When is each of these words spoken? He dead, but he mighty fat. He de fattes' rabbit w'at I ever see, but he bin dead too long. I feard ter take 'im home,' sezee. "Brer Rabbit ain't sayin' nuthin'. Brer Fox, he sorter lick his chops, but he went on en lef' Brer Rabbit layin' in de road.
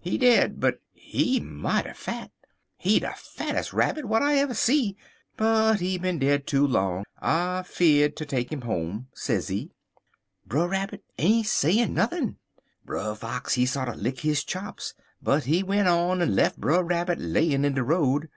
He 0.00 0.16
dead, 0.16 0.60
but 0.60 0.80
he 0.94 1.40
mighty 1.40 1.92
fat. 1.92 2.30
He 2.78 2.98
de 3.00 3.10
fattes' 3.14 3.74
rabbit 3.74 4.04
w'at 4.04 4.22
I 4.22 4.36
ever 4.38 4.54
see, 4.54 4.96
but 5.36 5.80
he 5.80 5.98
bin 5.98 6.18
dead 6.20 6.46
too 6.46 6.66
long. 6.66 7.04
I 7.20 7.64
feard 7.64 8.16
ter 8.16 8.24
take 8.24 8.50
'im 8.50 8.62
home,' 8.62 9.08
sezee. 9.14 9.72
"Brer 10.46 10.68
Rabbit 10.68 11.04
ain't 11.18 11.48
sayin' 11.48 11.92
nuthin'. 11.92 12.38
Brer 12.86 13.14
Fox, 13.14 13.52
he 13.56 13.66
sorter 13.66 13.94
lick 13.94 14.20
his 14.20 14.42
chops, 14.42 14.94
but 15.22 15.44
he 15.44 15.62
went 15.62 15.86
on 15.88 16.22
en 16.22 16.34
lef' 16.34 16.56
Brer 16.56 16.82
Rabbit 16.82 17.18
layin' 17.18 17.62
in 17.66 17.74
de 17.74 17.82
road. 17.82 18.30